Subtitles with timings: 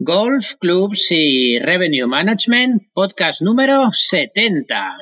[0.00, 4.96] Golf, Clubs y Revenue Management, podcast número 70.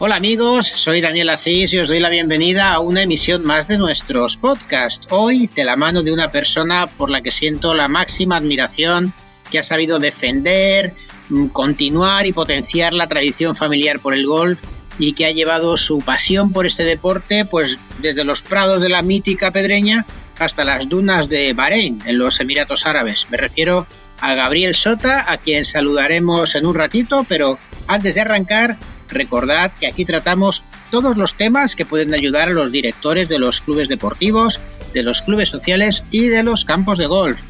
[0.00, 3.78] Hola amigos, soy Daniel Asís y os doy la bienvenida a una emisión más de
[3.78, 5.06] nuestros podcasts.
[5.10, 9.14] Hoy de la mano de una persona por la que siento la máxima admiración,
[9.52, 10.94] que ha sabido defender,
[11.28, 14.60] mm, continuar y potenciar la tradición familiar por el golf
[14.98, 19.02] y que ha llevado su pasión por este deporte pues desde los prados de la
[19.02, 20.06] mítica Pedreña
[20.38, 23.26] hasta las dunas de Bahrein, en los Emiratos Árabes.
[23.30, 23.86] Me refiero
[24.20, 29.86] a Gabriel Sota, a quien saludaremos en un ratito, pero antes de arrancar, recordad que
[29.86, 34.60] aquí tratamos todos los temas que pueden ayudar a los directores de los clubes deportivos,
[34.94, 37.40] de los clubes sociales y de los campos de golf.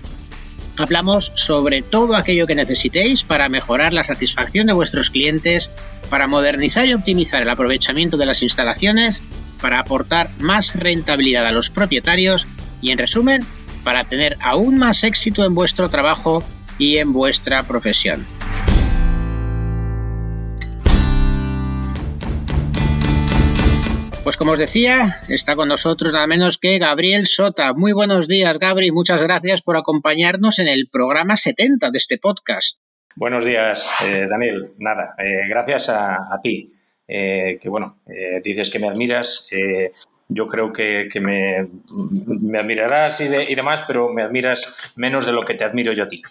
[0.77, 5.71] Hablamos sobre todo aquello que necesitéis para mejorar la satisfacción de vuestros clientes
[6.11, 9.23] para modernizar y optimizar el aprovechamiento de las instalaciones,
[9.61, 12.47] para aportar más rentabilidad a los propietarios
[12.81, 13.47] y, en resumen,
[13.85, 16.43] para tener aún más éxito en vuestro trabajo
[16.79, 18.27] y en vuestra profesión.
[24.29, 27.73] Pues como os decía, está con nosotros nada menos que Gabriel Sota.
[27.73, 28.91] Muy buenos días, Gabri.
[28.91, 32.79] Muchas gracias por acompañarnos en el programa 70 de este podcast.
[33.19, 34.75] Buenos días, eh, Daniel.
[34.79, 36.73] Nada, eh, gracias a, ti.
[37.09, 37.99] Eh, que bueno,
[38.45, 39.51] dices que me admiras.
[40.29, 41.67] yo creo que, me,
[42.57, 46.23] admirarás y, demás, pero me admiras menos de lo que te admiro yo a ti.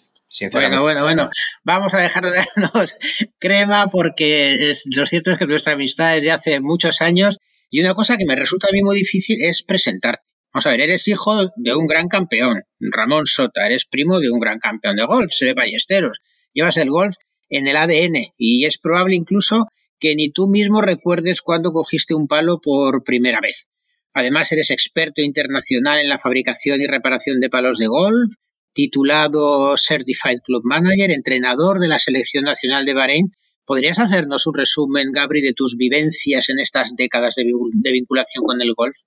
[0.54, 1.30] Bueno, bueno, bueno.
[1.66, 2.96] Vamos a dejar de darnos
[3.38, 7.38] crema porque lo cierto es que nuestra amistad es de hace muchos años
[7.70, 10.24] y una cosa que me resulta a mí muy difícil es presentarte.
[10.54, 14.40] Vamos a ver, eres hijo de un gran campeón, Ramón Sota, eres primo de un
[14.40, 16.22] gran campeón de golf, se ve Ballesteros
[16.58, 17.16] llevas el golf
[17.50, 19.68] en el ADN y es probable incluso
[20.00, 23.68] que ni tú mismo recuerdes cuando cogiste un palo por primera vez.
[24.14, 28.34] Además, eres experto internacional en la fabricación y reparación de palos de golf,
[28.74, 33.32] titulado Certified Club Manager, entrenador de la Selección Nacional de Bahrein.
[33.64, 37.44] ¿Podrías hacernos un resumen, Gabri, de tus vivencias en estas décadas de,
[37.92, 38.98] vinculación con el golf?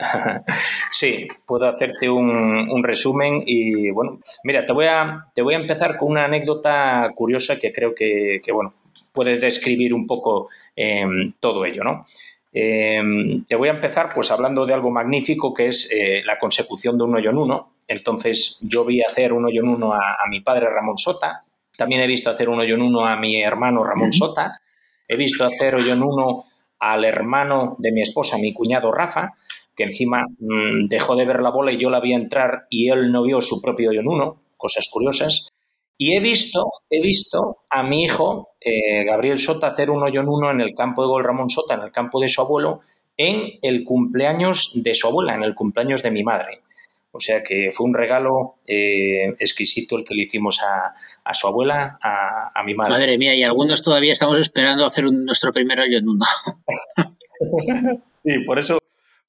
[0.92, 5.96] Sí, puedo hacerte un, resumen y bueno, mira, te voy a, te voy a empezar
[5.96, 8.70] con una anécdota curiosa que creo que, bueno,
[9.12, 12.04] puede describir un poco em, todo ello, ¿no?
[12.52, 16.98] Em, te voy a empezar pues hablando de algo magnífico que es eh, la consecución
[16.98, 17.58] de un hoyo en uno.
[17.86, 21.44] Entonces yo vi hacer un hoyo en uno a, mi padre Ramón Sota,
[21.76, 24.60] también he visto hacer un hoyo en uno a mi hermano Ramón Sota,
[25.08, 26.44] he visto hacer hoyo en uno
[26.78, 29.30] al hermano de mi esposa, mi cuñado Rafa,
[29.80, 33.10] que encima mm, dejó de ver la bola y yo la vi entrar y él
[33.10, 35.48] no vio su propio hoyo en uno, cosas curiosas.
[35.96, 40.28] Y he visto, he visto a mi hijo, eh, Gabriel Sota, hacer un hoyo en
[40.28, 42.80] uno en el campo de gol Ramón Sota, en el campo de su abuelo,
[43.16, 46.60] en el cumpleaños de su abuela, en el cumpleaños de mi madre.
[47.12, 51.98] O sea que fue un regalo eh, exquisito el que le hicimos a, su abuela,
[52.02, 52.92] a, mi madre.
[52.92, 56.26] Madre mía, y algunos todavía estamos esperando hacer nuestro primer hoyo en uno.
[58.24, 58.79] sí, por eso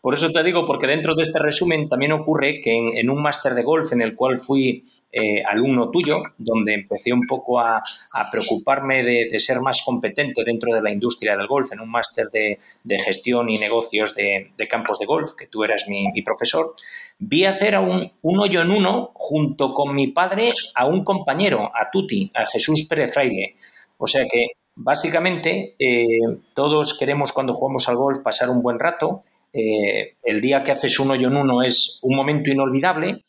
[0.01, 3.53] por eso te digo, porque dentro de este resumen también ocurre que en, un máster
[3.53, 7.79] de golf en el cual fui eh, alumno tuyo, donde empecé un poco a,
[8.31, 12.57] preocuparme de, ser más competente dentro de la industria del golf, en un máster de,
[12.99, 16.73] gestión y negocios de, campos de golf, que tú eras mi, profesor,
[17.19, 21.91] vi hacer a un, hoyo en uno junto con mi padre a un compañero, a
[21.91, 23.55] Tuti, a Jesús Pérez Fraile.
[23.99, 26.07] O sea que básicamente eh,
[26.55, 29.23] todos queremos cuando jugamos al golf pasar un buen rato
[29.53, 33.23] eh, el día que haces un hoyo en uno es un momento inolvidable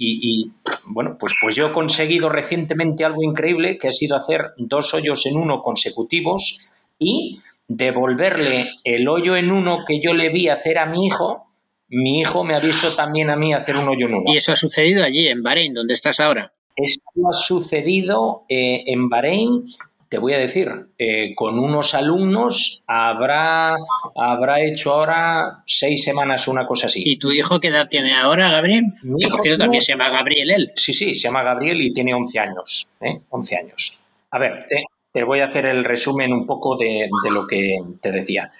[0.00, 0.52] y,
[0.86, 5.26] bueno, pues, pues yo he conseguido recientemente algo increíble que ha sido hacer dos hoyos
[5.26, 6.68] en uno consecutivos
[7.00, 11.46] y devolverle el hoyo en uno que yo le vi hacer a mi hijo.
[11.88, 14.32] Mi hijo me ha visto también a mí hacer un hoyo en uno.
[14.32, 16.52] ¿Y eso ha sucedido allí, en Bahrein, donde estás ahora?
[16.76, 19.64] Esto ha sucedido eh, en Bahrein
[20.08, 23.74] te voy a decir, eh, con unos alumnos habrá,
[24.16, 27.02] habrá hecho ahora seis semanas una cosa así.
[27.04, 28.84] ¿Y tu hijo qué edad tiene ahora, Gabriel?
[29.02, 30.72] Mi hijo también se llama Gabriel él.
[30.76, 32.88] Sí, sí, se llama Gabriel y tiene 11 años.
[33.00, 33.20] ¿eh?
[33.28, 34.08] 11 años.
[34.30, 34.66] A ver,
[35.12, 38.50] te, voy a hacer el resumen un poco de, lo que te decía.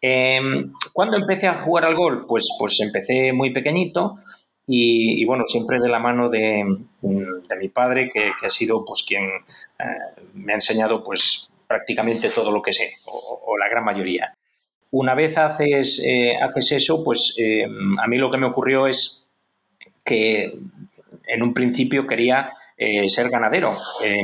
[0.00, 0.40] Eh,
[0.92, 2.22] ¿Cuándo empecé a jugar al golf?
[2.28, 3.78] Pues, pues empecé muy pequeño
[4.66, 6.64] y, bueno, siempre de la mano de,
[7.02, 12.62] mi padre, que, ha sido pues quien eh, me ha enseñado pues prácticamente todo lo
[12.62, 14.34] que sé, o, la gran mayoría.
[14.90, 19.32] Una vez haces, eh, haces eso, pues eh, a mí lo que me ocurrió es
[20.04, 20.52] que
[21.26, 22.52] en un principio quería
[23.06, 23.72] ser ganadero.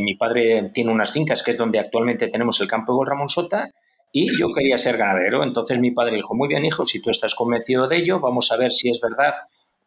[0.00, 3.70] mi padre tiene unas fincas, que es donde actualmente tenemos el campo de Ramón Sota,
[4.10, 5.44] y yo quería ser ganadero.
[5.44, 8.56] Entonces mi padre dijo, muy bien hijo, si tú estás convencido de ello, vamos a
[8.56, 9.34] ver si es verdad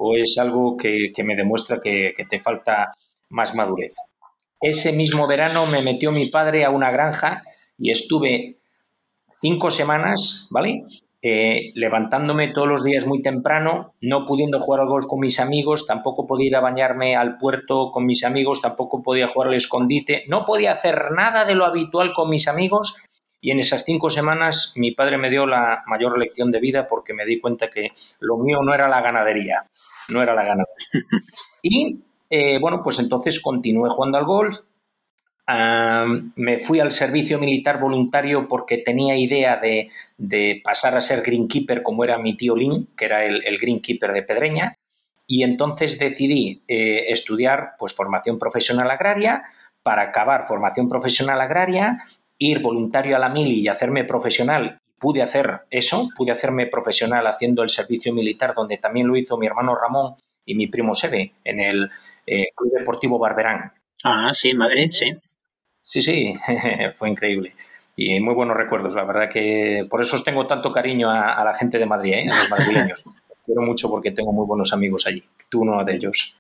[0.04, 2.92] o es algo que, me demuestra que, te falta
[3.30, 3.94] más madurez.
[4.60, 7.44] Ese mismo verano me metió mi padre a una granja
[7.78, 8.58] y estuve
[9.40, 10.86] cinco semanas, ¿vale?
[11.22, 15.86] Eh, levantándome todos los días muy temprano, no pudiendo jugar al golf con mis amigos,
[15.86, 20.24] tampoco podía ir a bañarme al puerto con mis amigos, tampoco podía jugar al escondite,
[20.28, 22.96] no podía hacer nada de lo habitual con mis amigos
[23.40, 27.14] y en esas cinco semanas mi padre me dio la mayor lección de vida porque
[27.14, 27.90] me di cuenta que
[28.20, 29.66] lo mío no era la ganadería,
[30.12, 30.76] no era la ganadería.
[31.64, 32.00] Y
[32.30, 34.58] eh, bueno, pues entonces continué jugando al golf.
[36.36, 42.04] me fui al servicio militar voluntario porque tenía idea de, pasar a ser greenkeeper como
[42.04, 44.76] era mi tío Lin, que era el, greenkeeper de Pedreña.
[45.28, 49.44] Y entonces decidí eh, estudiar pues, formación profesional agraria
[49.84, 52.04] para acabar formación profesional agraria
[52.38, 57.64] ir voluntario a la mili y hacerme profesional, pude hacer eso, pude hacerme profesional haciendo
[57.64, 60.16] el servicio militar, donde también lo hizo mi hermano Ramón
[60.46, 61.90] y mi primo Sebe, en el
[62.28, 63.72] eh, Club Deportivo Barberán.
[64.04, 65.14] Ah, sí, en Madrid, sí.
[65.82, 66.36] Sí, sí,
[66.96, 67.56] fue increíble.
[67.96, 71.54] Y muy buenos recuerdos, la verdad que por eso os tengo tanto cariño a, la
[71.56, 72.30] gente de Madrid, ¿eh?
[72.32, 73.04] a los madrileños.
[73.46, 76.40] Quiero mucho porque tengo muy buenos amigos allí, tú uno de ellos.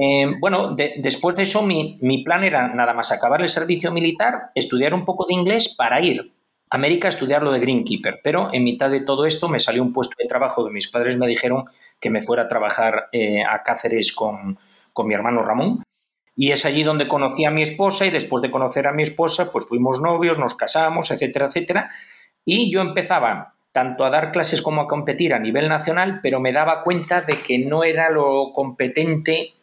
[0.00, 4.94] Eh, bueno, después de eso mi, plan era nada más acabar el servicio militar, estudiar
[4.94, 6.32] un poco de inglés para ir
[6.70, 9.92] América a estudiar lo de Greenkeeper, pero en mitad de todo esto me salió un
[9.92, 11.64] puesto de trabajo que mis padres me dijeron
[12.00, 14.58] que me fuera a trabajar eh, a Cáceres con,
[14.92, 15.82] con mi hermano Ramón.
[16.36, 19.52] Y es allí donde conocí a mi esposa y después de conocer a mi esposa,
[19.52, 21.90] pues fuimos novios, nos casamos, etcétera, etcétera.
[22.44, 26.52] Y yo empezaba tanto a dar clases como a competir a nivel nacional, pero me
[26.52, 29.54] daba cuenta de que no era lo competente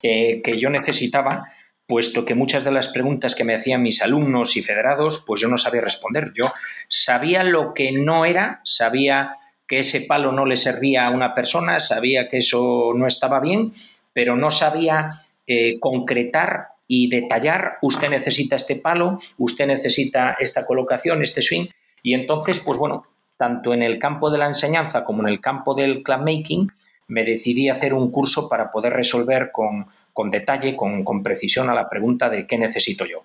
[0.00, 1.44] que yo necesitaba,
[1.92, 5.48] puesto que muchas de las preguntas que me hacían mis alumnos y federados, pues yo
[5.48, 6.32] no sabía responder.
[6.34, 6.50] Yo
[6.88, 9.36] sabía lo que no era, sabía
[9.68, 13.74] que ese palo no le servía a una persona, sabía que eso no estaba bien,
[14.14, 15.10] pero no sabía
[15.46, 21.66] eh, concretar y detallar, usted necesita este palo, usted necesita esta colocación, este swing,
[22.02, 23.02] y entonces, pues bueno,
[23.36, 26.68] tanto en el campo de la enseñanza como en el campo del clubmaking,
[27.08, 29.88] me decidí hacer un curso para poder resolver con,
[30.30, 33.24] detalle, con, precisión a la pregunta de qué necesito yo.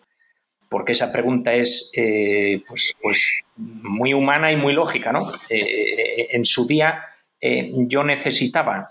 [0.69, 5.12] Porque esa pregunta es eh, pues, pues, muy humana y muy lógica.
[5.12, 5.22] ¿no?
[5.50, 7.04] Eh, eh, en su día
[7.39, 8.88] yo necesitaba,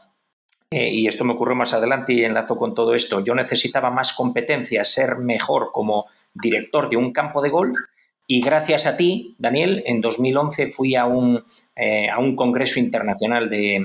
[0.71, 4.85] y esto me ocurrió más adelante y enlazo con todo esto, yo necesitaba más competencia,
[4.85, 7.77] ser mejor como director de un campo de golf.
[8.29, 11.45] Y gracias a ti, Daniel, en 2011 fui a un,
[11.77, 13.85] a un congreso internacional de,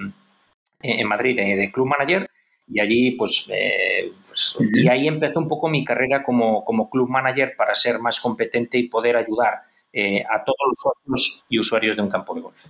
[0.84, 2.30] en Madrid de, Club Manager
[2.74, 7.10] y allí pues, eh, pues, y ahí empezó un poco mi carrera como, como Club
[7.10, 11.98] Manager para ser más competente y poder ayudar eh, a todos los socios y usuarios
[11.98, 12.66] de un campo de golf.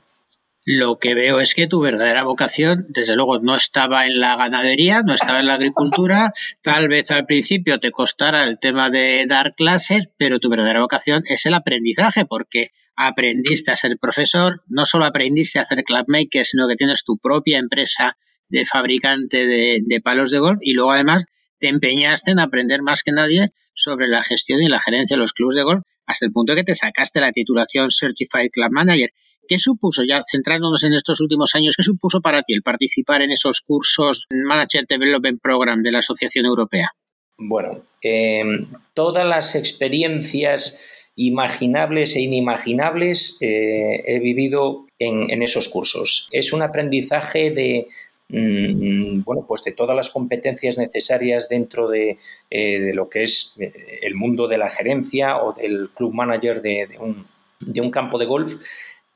[0.66, 5.02] Lo que veo es que tu verdadera vocación, desde luego, no estaba en la ganadería,
[5.02, 6.34] no estaba en la agricultura.
[6.62, 11.24] Tal vez al principio te costara el tema de dar clases, pero tu verdadera vocación
[11.28, 16.68] es el aprendizaje, porque aprendiste a ser profesor, no solo aprendiste a hacer clubmaker, sino
[16.68, 18.18] que tienes tu propia empresa
[18.52, 21.26] de fabricante de, palos de golf y luego además
[21.60, 25.34] te empeñaste en aprender más que nadie sobre la gestión y la gerencia de los
[25.34, 29.12] clubes de golf hasta el punto que te sacaste la titulación Certified Club Manager.
[29.48, 33.32] ¿Qué supuso, ya centrándonos en estos últimos años, qué supuso para ti el participar en
[33.32, 36.90] esos cursos Manager Development Program de la Asociación Europea?
[37.38, 40.82] Bueno, em, todas las experiencias
[41.16, 46.28] imaginables e inimaginables eh, he vivido en, esos cursos.
[46.32, 47.88] Es un aprendizaje de,
[48.32, 52.18] bueno, pues de todas las competencias necesarias dentro de,
[52.50, 56.88] eh, lo que es eh, el mundo de la gerencia o del club manager de,
[57.00, 57.28] un,
[57.60, 58.56] de un campo de golf.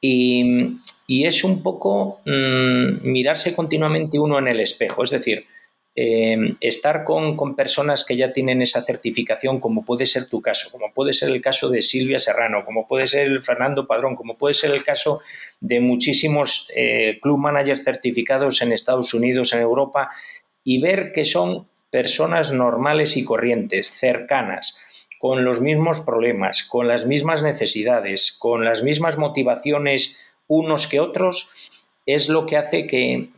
[0.02, 5.46] Y, es un poco mm, mirarse continuamente uno en el espejo, es decir,
[5.96, 10.94] em, estar con, personas que ya tienen esa certificación, como puede ser tu caso, como
[10.94, 14.54] puede ser el caso de Silvia Serrano, como puede ser el Fernando Padrón, como puede
[14.54, 15.22] ser el caso
[15.62, 20.10] de muchísimos eh, club managers certificados en Estados Unidos, en Europa,
[20.64, 24.82] y ver que son personas normales y corrientes, cercanas,
[25.18, 31.50] con los mismos problemas, con las mismas necesidades, con las mismas motivaciones unos que otros,
[32.06, 33.30] es lo que hace que,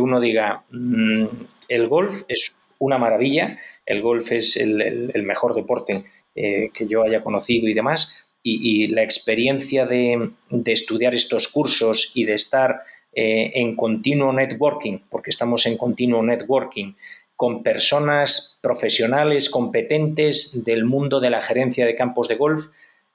[0.00, 1.26] uno diga, mm,
[1.68, 7.22] el golf es una maravilla, el golf es el, mejor deporte eh, que yo haya
[7.22, 10.30] conocido y demás, y, la experiencia de,
[10.66, 12.80] estudiar estos cursos y de estar
[13.12, 16.94] eh, en continuo networking, porque estamos en continuo networking,
[17.36, 22.66] con personas profesionales competentes del mundo de la gerencia de campos de golf,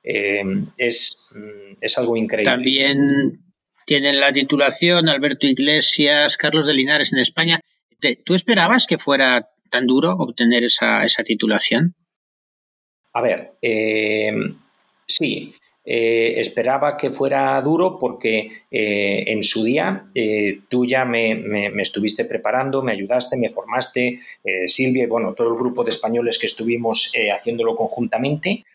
[0.04, 2.52] es, mm, es algo increíble.
[2.52, 3.45] También
[3.86, 7.60] tienen la titulación Alberto Iglesias, Carlos de Linares en España.
[8.25, 11.96] ¿Tú esperabas que fuera tan duro obtener esa, esa titulación?
[13.13, 14.34] A ver, eh,
[15.08, 20.06] sí, eh, esperaba que fuera duro porque eh, en su día
[20.68, 24.20] tú ya me, estuviste preparando, me ayudaste, me formaste,
[24.68, 28.65] Silvia y bueno, todo el grupo de españoles que estuvimos haciéndolo conjuntamente,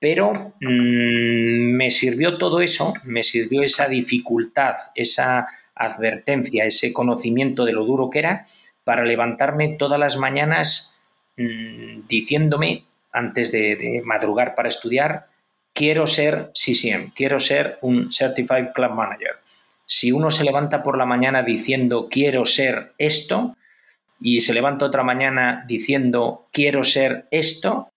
[0.00, 7.72] pero mm, me sirvió todo eso, me sirvió esa dificultad, esa advertencia, ese conocimiento de
[7.72, 8.46] lo duro que era
[8.84, 11.00] para levantarme todas las mañanas
[11.36, 15.26] mm, diciéndome antes de, madrugar para estudiar,
[15.72, 19.36] quiero ser CCM, quiero ser un Certified Club Manager.
[19.86, 23.56] Si uno se levanta por la mañana diciendo quiero ser esto
[24.20, 27.90] y se levanta otra mañana diciendo quiero ser esto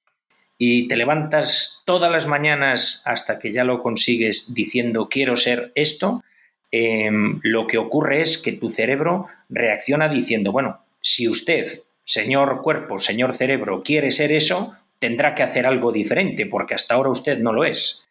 [0.63, 6.23] y te levantas todas las mañanas hasta que ya lo consigues diciendo quiero ser esto,
[6.69, 12.99] em, lo que ocurre es que tu cerebro reacciona diciendo, bueno, si usted, señor cuerpo,
[12.99, 17.53] señor cerebro, quiere ser eso, tendrá que hacer algo diferente, porque hasta ahora usted no
[17.53, 18.07] lo es.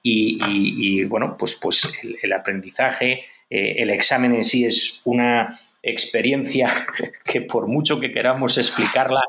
[0.00, 6.72] Y, bueno, pues, pues el, aprendizaje, eh, el examen en sí es una experiencia
[7.24, 9.22] que por mucho que queramos explicarla,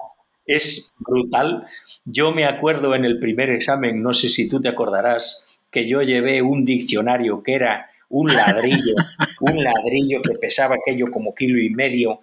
[0.46, 1.66] es brutal.
[2.06, 6.02] Yo me acuerdo en el primer examen, no sé si tú te acordarás, que yo
[6.02, 8.96] llevé un diccionario que era un ladrillo,
[9.42, 12.22] un ladrillo que pesaba aquello como kilo y medio,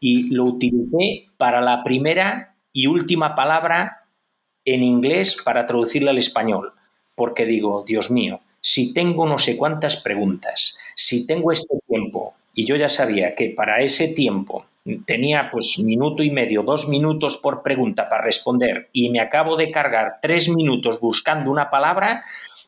[0.00, 4.04] y lo utilicé para la primera y última palabra
[4.64, 6.72] en inglés para traducirla al español,
[7.14, 12.66] porque digo, Dios mío, si tengo no sé cuántas preguntas, si tengo este tiempo, y
[12.66, 14.66] yo ya sabía que para ese tiempo
[15.06, 19.70] tenía pues minuto y medio, dos minutos por pregunta para responder, y me acabo de
[19.70, 22.24] cargar tres minutos buscando una palabra,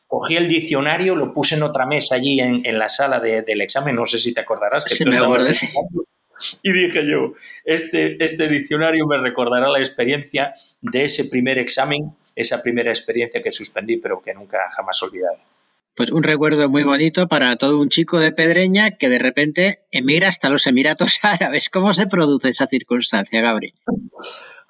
[0.07, 4.05] cogí el diccionario, lo puse en otra mesa allí en, la sala del examen, no
[4.05, 4.85] sé si te acordarás.
[4.85, 5.19] Que me
[6.63, 12.61] y dije yo, este, este diccionario me recordará la experiencia de ese primer examen, esa
[12.61, 15.39] primera experiencia que suspendí, pero que nunca jamás olvidaré.
[15.95, 20.29] Pues un recuerdo muy bonito para todo un chico de Pedreña que de repente emigra
[20.29, 21.69] hasta los Emiratos Árabes.
[21.69, 23.73] ¿Cómo se produce esa circunstancia, Gabriel?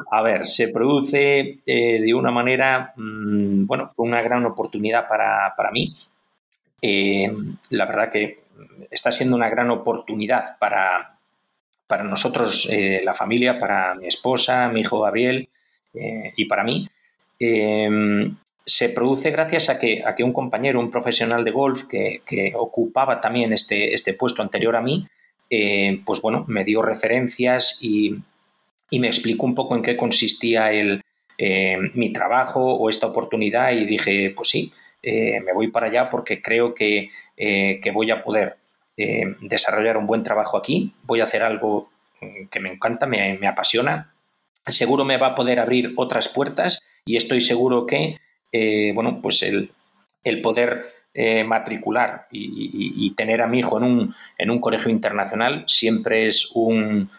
[0.09, 5.71] A ver, se produce eh, de una manera, mm, bueno, fue una gran oportunidad para,
[5.71, 5.95] mí.
[6.81, 7.31] Eh,
[7.69, 8.41] la verdad que
[8.89, 11.19] está siendo una gran oportunidad para,
[11.85, 15.47] para nosotros, eh, la familia, para mi esposa, mi hijo Gabriel
[15.93, 16.89] y para mí,
[18.65, 22.21] se produce gracias a que, a que, un compañero, un profesional de golf que,
[22.55, 25.07] ocupaba también este, este, puesto anterior a mí,
[25.49, 28.17] eh, pues bueno, me dio referencias y,
[28.99, 31.01] me explicó un poco en qué consistía el,
[31.93, 36.75] mi trabajo o esta oportunidad y dije, pues sí, me voy para allá porque creo
[36.75, 38.57] que, que voy a poder
[39.03, 41.89] eh, desarrollar un buen trabajo aquí, voy a hacer algo
[42.21, 44.13] mm, que me encanta, me, apasiona,
[44.67, 48.17] seguro me va a poder abrir otras puertas y estoy seguro que,
[48.51, 49.71] eh, bueno, pues el,
[50.41, 56.27] poder eh, matricular y, tener a mi hijo en un, en un colegio internacional siempre
[56.27, 57.09] es un,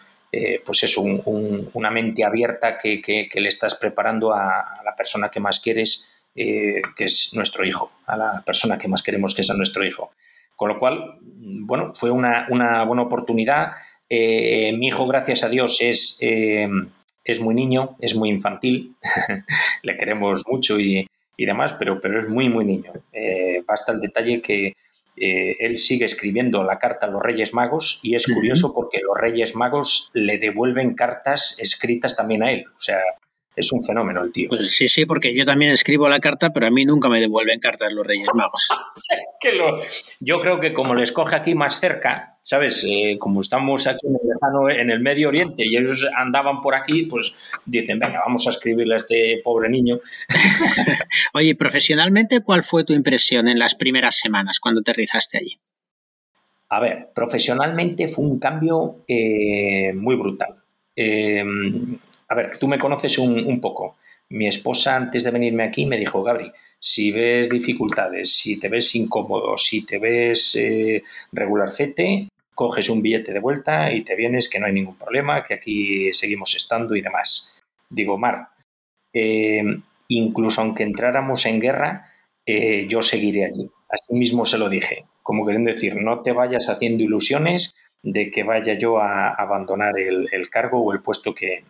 [0.64, 6.12] pues es una mente abierta que, le estás preparando a, la persona que más quieres,
[6.34, 10.12] que es nuestro hijo, a la persona que más queremos que es nuestro hijo.
[10.62, 13.72] Con lo cual, bueno, fue una, buena oportunidad.
[14.08, 16.68] Eh, mi hijo, gracias a Dios, es, eh,
[17.24, 18.94] es muy niño, es muy infantil,
[19.82, 22.92] le queremos mucho y, demás, pero, pero es muy, muy niño.
[23.12, 24.74] Eh, basta el detalle que
[25.14, 29.54] él sigue escribiendo la carta a los Reyes Magos y es curioso porque los Reyes
[29.54, 32.64] Magos le devuelven cartas escritas también a él.
[32.74, 32.98] O sea,
[33.54, 34.48] es un fenómeno el tío.
[34.48, 37.60] Pues sí, sí, porque yo también escribo la carta, pero a mí nunca me devuelven
[37.60, 38.68] cartas los Reyes Magos.
[40.20, 42.86] Yo creo que como les coge aquí más cerca, ¿sabes?
[42.88, 47.06] Eh, como estamos aquí en el, en el Medio Oriente y ellos andaban por aquí,
[47.06, 49.98] pues dicen, venga, vamos a escribirle a este pobre niño.
[51.34, 55.58] Oye, profesionalmente, ¿cuál fue tu impresión en las primeras semanas cuando aterrizaste allí?
[56.68, 60.54] A ver, profesionalmente fue un cambio eh, muy brutal.
[60.94, 61.44] Eh,
[62.32, 63.96] a ver, tú me conoces un, poco.
[64.30, 68.94] Mi esposa antes de venirme aquí me dijo, Gabri, si ves dificultades, si te ves
[68.94, 74.58] incómodo, si te ves eh, regularcete, coges un billete de vuelta y te vienes, que
[74.58, 77.60] no hay ningún problema, que aquí seguimos estando y demás.
[77.90, 78.48] Digo, Mar,
[79.12, 79.62] eh,
[80.08, 82.14] incluso aunque entráramos en guerra,
[82.46, 83.70] eh, yo seguiré allí.
[83.90, 88.42] Así mismo se lo dije, como queriendo decir, no te vayas haciendo ilusiones de que
[88.42, 91.64] vaya yo a abandonar el cargo o el puesto que,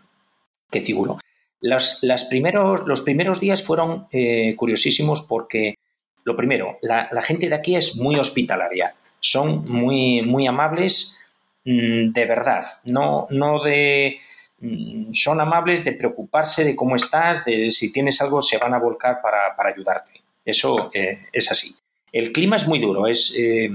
[0.72, 1.20] que figuró.
[1.60, 5.76] las primeros, los primeros días fueron eh, curiosísimos porque,
[6.24, 11.20] lo primero, la, gente de aquí es muy hospitalaria, son muy, muy amables
[11.64, 14.18] mm, de verdad, no, no de...
[14.58, 18.78] Mm, son amables de preocuparse de cómo estás, de si tienes algo se van a
[18.78, 20.12] volcar para, ayudarte.
[20.44, 21.76] Eso eh, es así.
[22.12, 23.70] El clima es muy duro, es, eh,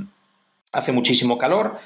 [0.74, 1.78] hace muchísimo calor,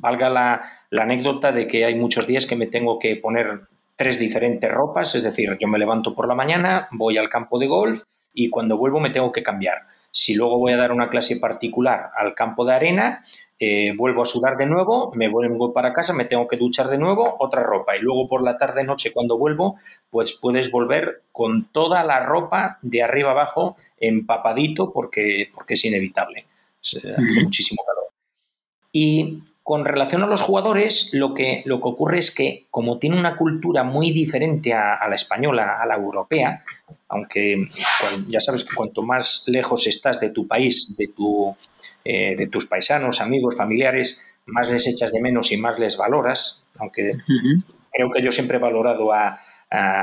[0.00, 3.62] valga la, anécdota de que hay muchos días que me tengo que poner
[3.96, 7.66] tres diferentes ropas, es decir, yo me levanto por la mañana, voy al campo de
[7.66, 9.82] golf y cuando vuelvo me tengo que cambiar.
[10.10, 13.22] Si luego voy a dar una clase particular al campo de arena,
[13.58, 16.98] eh, vuelvo a sudar de nuevo, me vuelvo para casa, me tengo que duchar de
[16.98, 17.96] nuevo, otra ropa.
[17.96, 19.76] Y luego por la tarde, noche, cuando vuelvo,
[20.10, 26.46] pues puedes volver con toda la ropa de arriba abajo empapadito porque, porque es inevitable.
[26.80, 28.10] Hace muchísimo calor.
[28.90, 33.16] Y con relación a los jugadores, lo que, lo que ocurre es que, como tiene
[33.16, 36.64] una cultura muy diferente a, la española, a la europea,
[37.08, 37.66] aunque
[38.28, 41.56] ya sabes que cuanto más lejos estás de tu país, de, tu,
[42.04, 46.64] eh, de tus paisanos, amigos, familiares, más les echas de menos y más les valoras,
[46.78, 47.12] aunque
[47.92, 49.40] creo que yo siempre he valorado a,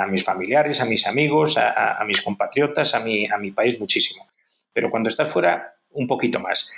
[0.10, 4.26] mis familiares, a mis amigos, a, mis compatriotas, a mi, a mi país muchísimo.
[4.74, 6.72] Pero cuando estás fuera, un poquito más.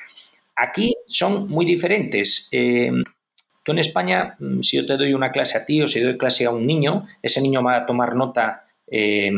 [0.56, 2.50] Aquí son muy diferentes.
[2.52, 2.92] Eh,
[3.64, 6.18] tú en España, mm, si yo te doy una clase a ti o si doy
[6.18, 9.32] clase a un niño, ese niño va a tomar nota eh,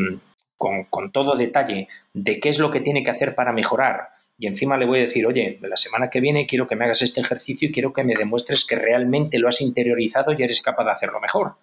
[0.56, 4.08] con, todo detalle de qué es lo que tiene que hacer para mejorar.
[4.38, 7.02] Y encima le voy a decir, oye, la semana que viene quiero que me hagas
[7.02, 10.84] este ejercicio y quiero que me demuestres que realmente lo has interiorizado y eres capaz
[10.84, 11.54] de hacerlo mejor.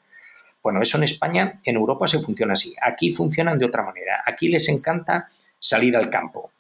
[0.63, 2.75] Bueno, eso en España, en Europa se funciona así.
[2.81, 4.23] Aquí funcionan de otra manera.
[4.25, 5.29] Aquí les encanta
[5.59, 6.51] salir al campo.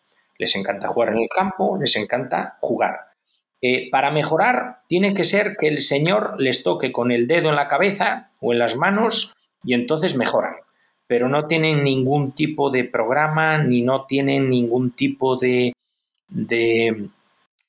[0.41, 3.11] Les encanta jugar en el campo, les encanta jugar.
[3.61, 7.55] Eh, para mejorar, tiene que ser que el Señor les toque con el dedo en
[7.55, 10.55] la cabeza o en las manos y entonces mejoran.
[11.05, 15.73] Pero no tienen ningún tipo de programa ni no tienen ningún tipo de,
[16.27, 17.09] de,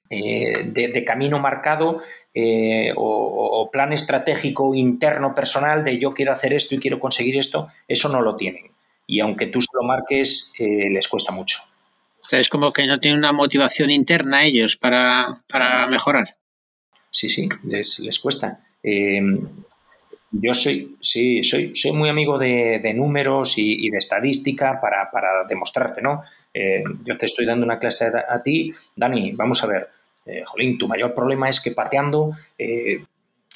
[0.09, 2.01] eh, camino marcado
[2.33, 7.69] eh, o, plan estratégico interno personal de yo quiero hacer esto y quiero conseguir esto.
[7.87, 8.65] Eso no lo tienen.
[9.07, 11.59] Y aunque tú se lo marques, les cuesta mucho
[12.31, 15.39] es como que no tienen una motivación interna ellos para,
[15.91, 16.29] mejorar.
[17.11, 18.61] Sí, sí, les, cuesta.
[18.83, 19.49] Em,
[20.31, 26.23] yo soy, sí, soy, soy muy amigo de, números y, de estadística para, demostrarte, ¿no?
[26.55, 29.89] Em, yo te estoy dando una clase a, ti, Dani, vamos a ver,
[30.25, 33.05] eh, Jolín, tu mayor problema es que pateando eh,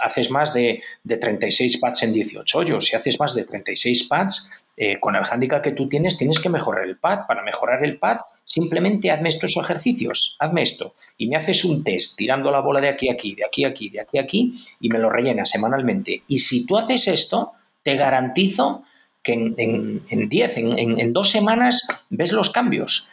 [0.00, 2.87] haces más de, de 36 pads en 18 hoyos.
[2.87, 6.48] Si haces más de 36 pads, eh, con el hándicap que tú tienes, tienes que
[6.48, 7.26] mejorar el pad.
[7.26, 10.95] Para mejorar el pad, simplemente hazme estos ejercicios, hazme esto.
[11.19, 13.69] Y me haces un test tirando la bola de aquí a aquí, de aquí a
[13.69, 16.23] aquí, de aquí a aquí, y me lo rellenas semanalmente.
[16.29, 18.85] Y si tú haces esto, te garantizo
[19.23, 23.11] que en 10, en, en, en, dos semanas, ves los cambios.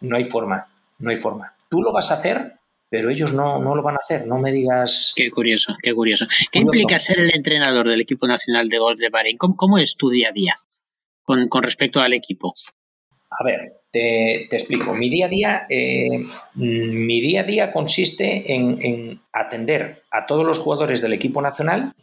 [0.00, 0.66] No hay forma,
[0.98, 1.54] no hay forma.
[1.70, 2.58] Tú lo vas a hacer
[2.92, 5.14] pero ellos no, no, lo van a hacer, no me digas...
[5.16, 6.26] Qué curioso, qué curioso.
[6.52, 9.38] ¿Qué implica ser el entrenador del equipo nacional de golf de Bahrein?
[9.38, 10.52] ¿Cómo, es tu día a día
[11.22, 12.52] con, respecto al equipo?
[13.38, 14.94] A ver, te, explico.
[14.94, 16.22] Mi día a día, eh,
[16.54, 21.94] mi día a día consiste en, atender a todos los jugadores del equipo nacional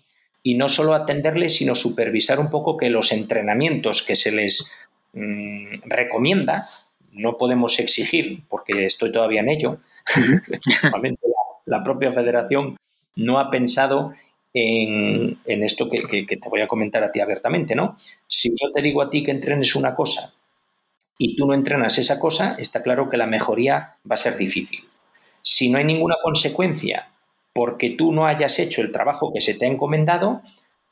[0.41, 4.77] y no solo atenderles, sino supervisar un poco que los entrenamientos que se les
[5.13, 6.65] mm, recomienda,
[7.11, 9.79] no podemos exigir, porque estoy todavía en ello,
[11.65, 12.77] la, propia federación
[13.15, 14.13] no ha pensado
[14.53, 17.97] en, esto que, te voy a comentar a ti abiertamente, ¿no?
[18.27, 20.38] Si yo te digo a ti que entrenes una cosa
[21.21, 24.87] y tú no entrenas esa cosa, está claro que la mejoría va a ser difícil.
[25.41, 27.11] Si no hay ninguna consecuencia
[27.53, 30.41] porque tú no hayas hecho el trabajo que se te ha encomendado,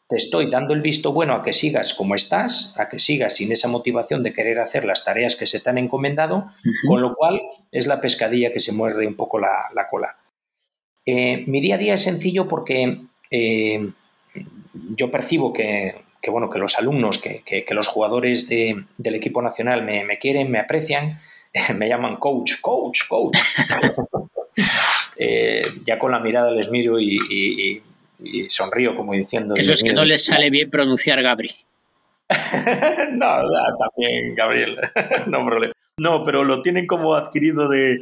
[0.09, 3.53] te estoy dando el visto bueno a que sigas como estás, a que sigas sin
[3.53, 6.51] esa motivación de querer hacer las tareas que se te han encomendado,
[6.85, 10.17] con lo cual es la pescadilla que se muerde un poco la, cola.
[11.05, 12.99] Eh, mi día a día es sencillo porque
[13.31, 13.91] eh,
[14.73, 20.51] yo percibo que, bueno, que los alumnos, que, los jugadores del equipo nacional me, quieren,
[20.51, 21.19] me aprecian,
[21.75, 23.37] me llaman coach, coach, coach.
[25.19, 27.81] Eh, ya con la mirada les miro y
[28.19, 29.55] y sonrío como diciendo...
[29.55, 31.55] Eso es que no les sale bien pronunciar Gabri.
[33.11, 33.27] no,
[33.79, 34.75] también Gabriel,
[35.27, 35.73] no problema.
[35.97, 38.01] No, pero lo tienen como adquirido de,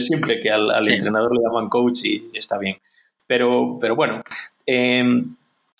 [0.00, 2.78] siempre, que al, entrenador le llaman coach y está bien.
[3.26, 4.22] Pero, pero bueno,
[4.64, 5.36] em,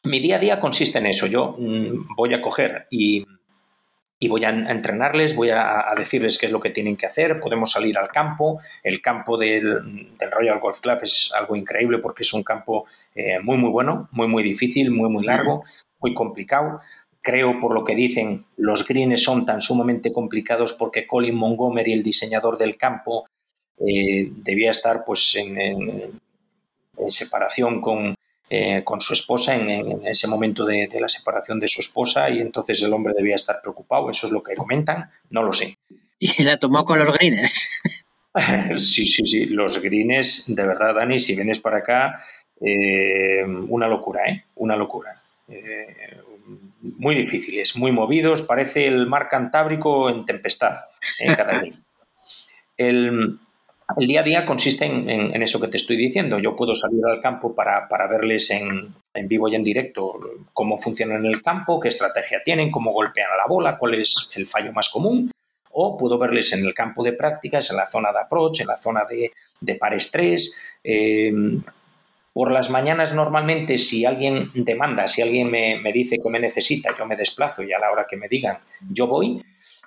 [0.07, 1.27] mi día a día consiste en eso.
[1.27, 3.27] Yo mm, voy a coger y,
[4.29, 7.39] voy a entrenarles, voy a, decirles qué es lo que tienen que hacer.
[7.41, 8.61] Podemos salir al campo.
[8.83, 13.39] El campo del, del Royal Golf Club es algo increíble porque es un campo eh,
[13.43, 15.65] muy, muy bueno, muy, muy difícil, muy, muy largo,
[16.01, 16.81] muy complicado.
[17.23, 22.03] creo por lo que dicen, los greens son tan sumamente complicados porque Colin Montgomery, el
[22.03, 23.27] diseñador del campo,
[23.79, 26.19] eh, debía estar pues en,
[27.09, 28.15] separación con,
[28.49, 32.83] eh, con, su esposa en, ese momento de, la separación de su esposa y entonces
[32.83, 35.77] el hombre debía estar preocupado, eso es lo que comentan, no lo sé.
[36.19, 37.83] Y la tomó con los greens.
[38.77, 42.25] sí, sí, sí, los greens, de verdad, Dani, si vienes para acá,
[42.61, 44.45] eh, una locura, ¿eh?
[44.55, 45.15] Una locura.
[45.49, 46.17] Eh,
[46.81, 50.77] muy difíciles, muy movidos, parece el mar Cantábrico en tempestad
[51.19, 51.75] en cada día.
[52.79, 53.39] El,
[53.99, 56.39] día a día consiste en, eso que te estoy diciendo.
[56.39, 58.95] Yo puedo salir al campo para, verles en,
[59.29, 60.19] vivo y en directo
[60.53, 64.31] cómo funcionan en el campo, qué estrategia tienen, cómo golpean a la bola, cuál es
[64.37, 65.31] el fallo más común.
[65.79, 68.79] O puedo verles en el campo de prácticas, en la zona de approach, en la
[68.79, 71.33] zona de, de par estrés, eh,
[72.37, 77.07] por las mañanas normalmente si alguien demanda, si alguien me, dice que me necesita, yo
[77.07, 78.59] me desplazo y a la hora que me digan
[78.91, 79.41] yo voy.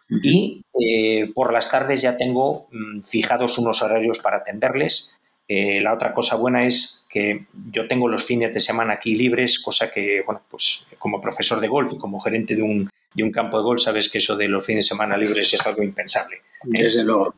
[0.10, 5.20] Y eh, por las tardes ya tengo mm, fijados unos horarios para atenderles.
[5.48, 9.60] Eh, la otra cosa buena es que yo tengo los fines de semana aquí libres,
[9.60, 13.32] cosa que, bueno, pues como profesor de golf y como gerente de un, de un
[13.32, 16.38] campo de golf, sabes que eso de los fines de semana libres es algo impensable.
[16.64, 17.36] Desde luego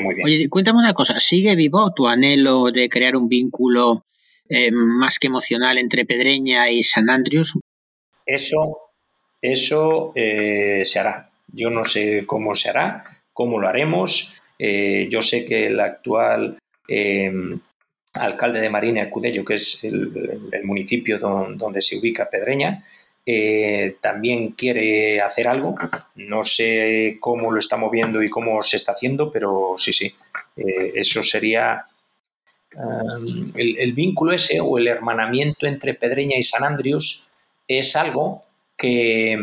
[0.00, 0.26] muy bien.
[0.26, 4.04] Oye, cuéntame una cosa, ¿sigue vivo tu anhelo de crear un vínculo
[4.48, 7.58] eh, más que emocional entre Pedreña y San Andrews?
[8.24, 8.92] Eso,
[9.40, 11.29] eso eh, se hará.
[11.52, 14.40] Yo no sé cómo se hará, cómo lo haremos.
[14.58, 16.58] Eh, yo sé que el actual
[18.14, 20.10] alcalde de Marina, Cudello, que es el,
[20.64, 22.84] municipio donde se ubica Pedreña,
[23.24, 25.76] eh, también quiere hacer algo.
[26.16, 30.12] No sé cómo lo está moviendo y cómo se está haciendo, pero sí, sí,
[30.56, 31.84] eh, eso sería
[32.74, 37.30] um, el, vínculo ese o el hermanamiento entre Pedreña y San Andrius
[37.68, 38.42] es algo
[38.76, 39.38] que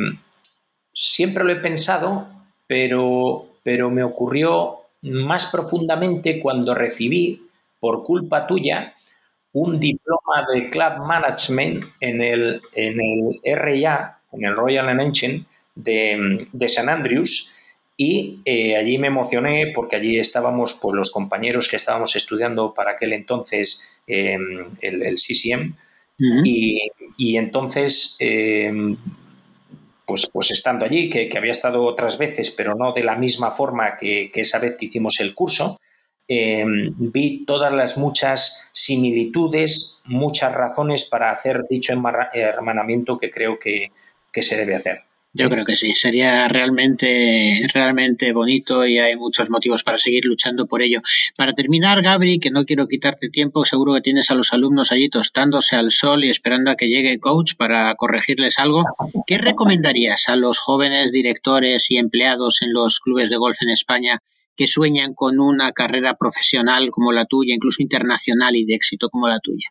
[0.97, 2.27] siempre lo he pensado,
[2.65, 7.43] pero, pero me ocurrió más profundamente cuando recibí,
[7.79, 8.95] por culpa tuya,
[9.53, 16.47] un diploma de Club Management en el, en el RIA, en el Royal Engine de,
[16.51, 17.55] de San Andrews,
[17.95, 22.93] y eh, allí me emocioné porque allí estábamos pues, los compañeros que estábamos estudiando para
[22.93, 25.75] aquel entonces em, el, CCM,
[26.19, 28.97] y, entonces, em,
[30.07, 33.97] pues, pues estando allí, que, había estado otras veces, pero no de la misma forma
[33.97, 35.77] que, que esa vez que hicimos el curso,
[36.29, 41.93] Em, vi todas las muchas similitudes, muchas razones para hacer dicho
[42.33, 43.91] hermanamiento que creo que,
[44.39, 45.01] se debe hacer.
[45.33, 50.65] Yo creo que sí, sería realmente, realmente bonito y hay muchos motivos para seguir luchando
[50.65, 51.01] por ello.
[51.35, 55.09] Para terminar, Gabri, que no quiero quitarte tiempo, seguro que tienes a los alumnos allí
[55.09, 58.85] tostándose al sol y esperando a que llegue coach para corregirles algo.
[59.27, 64.19] ¿Qué recomendarías a los jóvenes directores y empleados en los clubes de golf en España
[64.55, 69.27] que sueñan con una carrera profesional como la tuya, incluso internacional y de éxito como
[69.27, 69.69] la tuya?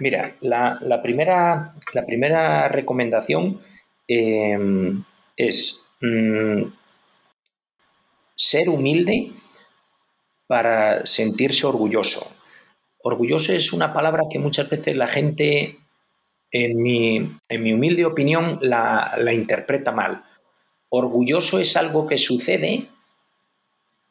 [0.00, 3.60] Mira, la, primera, la primera, recomendación
[4.08, 5.04] em,
[5.36, 6.62] es mm,
[8.34, 9.32] ser humilde
[10.46, 12.34] para sentirse orgulloso.
[13.02, 15.78] Orgulloso es una palabra que muchas veces la gente,
[16.50, 20.24] en mi, en mi humilde opinión, la, la interpreta mal.
[20.88, 22.88] Orgulloso es algo que sucede,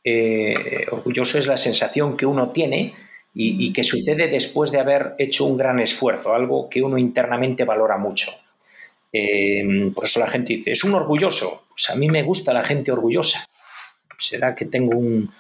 [0.04, 2.94] eh, orgulloso es la sensación que uno tiene
[3.34, 7.98] y, que sucede después de haber hecho un gran esfuerzo, algo que uno internamente valora
[7.98, 8.32] mucho.
[9.14, 11.68] Eh, por eso la gente dice, es un orgulloso.
[11.70, 13.46] Pues a mí me gusta la gente orgullosa.
[14.18, 15.32] Será que tengo un,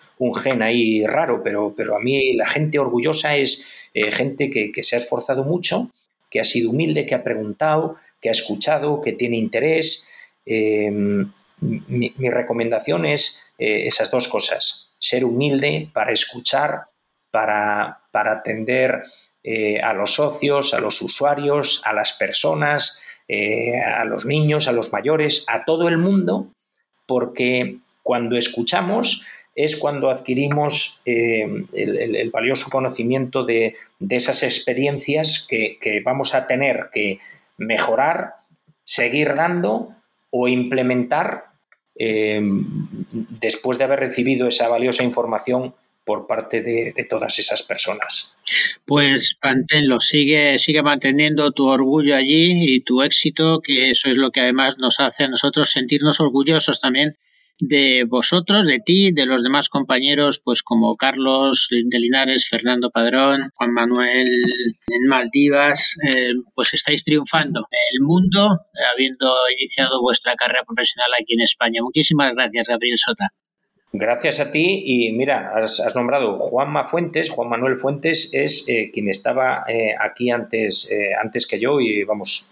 [0.41, 4.95] gen ahí raro, pero, pero, a mí la gente orgullosa es eh, gente que, se
[4.95, 5.91] ha esforzado mucho,
[6.29, 10.09] que ha sido humilde, que ha preguntado, que ha escuchado, que tiene interés,
[10.51, 16.85] Em, mi, recomendación es eh, esas dos cosas, ser humilde para escuchar,
[17.31, 19.03] para, atender
[19.43, 24.71] eh, a los socios, a los usuarios, a las personas, eh, a los niños, a
[24.71, 26.47] los mayores, a todo el mundo,
[27.05, 33.75] porque cuando escuchamos es cuando adquirimos el, valioso conocimiento de,
[34.09, 37.19] esas experiencias que, que vamos a tener que
[37.57, 38.35] mejorar,
[38.85, 39.95] seguir dando
[40.31, 41.45] o implementar
[42.01, 42.41] eh,
[43.11, 45.73] después de haber recibido esa valiosa información
[46.09, 48.35] por parte de, todas esas personas.
[48.83, 54.31] Pues manténlo, sigue, sigue manteniendo tu orgullo allí y tu éxito, que eso es lo
[54.31, 57.15] que además nos hace a nosotros sentirnos orgullosos también
[57.59, 63.51] de vosotros, de ti, de los demás compañeros, pues como Carlos de Linares, Fernando Padrón,
[63.53, 64.29] Juan Manuel
[64.87, 71.35] en Maldivas, eh, pues estáis triunfando en el mundo, habiendo iniciado vuestra carrera profesional aquí
[71.35, 71.81] en España.
[71.83, 73.31] Muchísimas gracias, Gabriel Sota.
[73.99, 79.09] Gracias a ti y mira, has, nombrado Juanma Fuentes, Juan Manuel Fuentes es eh, quien
[79.09, 80.89] estaba eh, aquí antes,
[81.21, 82.49] antes que yo y vamos,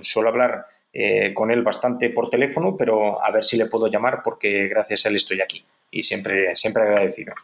[0.00, 0.64] suelo hablar
[0.94, 5.04] eh, con él bastante por teléfono, pero a ver si le puedo llamar porque gracias
[5.04, 7.34] a él estoy aquí y siempre, siempre agradecido.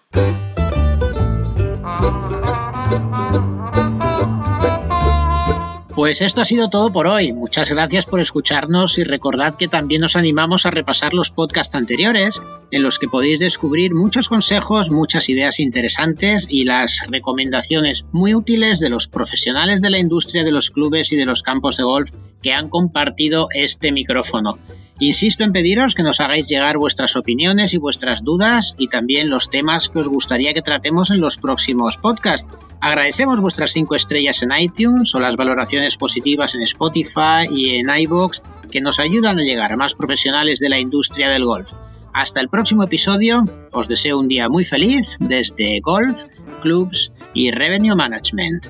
[5.98, 7.32] Pues esto ha sido todo por hoy.
[7.32, 12.40] Muchas gracias por escucharnos y recordad que también os animamos a repasar los podcasts anteriores
[12.70, 18.78] en los que podéis descubrir muchos consejos, muchas ideas interesantes y las recomendaciones muy útiles
[18.78, 22.12] de los profesionales de la industria de los clubes y de los campos de golf
[22.44, 24.56] que han compartido este micrófono.
[25.00, 29.48] Insisto en pediros que nos hagáis llegar vuestras opiniones y vuestras dudas y también los
[29.48, 32.52] temas que os gustaría que tratemos en los próximos podcasts.
[32.80, 38.42] Agradecemos vuestras 5 estrellas en iTunes o las valoraciones positivas en Spotify y en iBox
[38.72, 41.72] que nos ayudan a llegar a más profesionales de la industria del golf.
[42.12, 46.24] Hasta el próximo episodio, os deseo un día muy feliz desde Golf,
[46.60, 48.66] Clubs y Revenue Management.